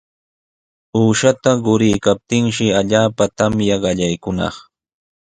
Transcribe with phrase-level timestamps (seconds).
[0.99, 4.55] Uqshata quriykaptinshi allaapa tamya qallaykunaq.